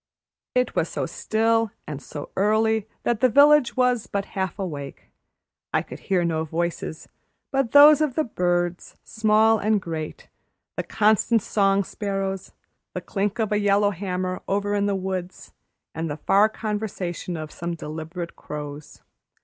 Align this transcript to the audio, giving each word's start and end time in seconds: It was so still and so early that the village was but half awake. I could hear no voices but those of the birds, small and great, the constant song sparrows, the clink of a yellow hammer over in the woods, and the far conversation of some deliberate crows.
It 0.55 0.75
was 0.75 0.89
so 0.89 1.05
still 1.05 1.69
and 1.85 2.01
so 2.01 2.31
early 2.35 2.87
that 3.03 3.19
the 3.19 3.29
village 3.29 3.77
was 3.77 4.07
but 4.07 4.25
half 4.33 4.57
awake. 4.57 5.11
I 5.75 5.83
could 5.83 5.99
hear 5.99 6.25
no 6.25 6.43
voices 6.43 7.07
but 7.51 7.69
those 7.71 8.01
of 8.01 8.15
the 8.15 8.23
birds, 8.23 8.97
small 9.03 9.59
and 9.59 9.79
great, 9.79 10.27
the 10.75 10.81
constant 10.81 11.43
song 11.43 11.83
sparrows, 11.83 12.51
the 12.95 13.01
clink 13.01 13.37
of 13.37 13.51
a 13.51 13.59
yellow 13.59 13.91
hammer 13.91 14.41
over 14.47 14.73
in 14.73 14.87
the 14.87 14.95
woods, 14.95 15.53
and 15.93 16.09
the 16.09 16.17
far 16.17 16.49
conversation 16.49 17.37
of 17.37 17.51
some 17.51 17.75
deliberate 17.75 18.35
crows. 18.35 19.03